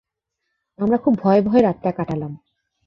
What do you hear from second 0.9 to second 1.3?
খুব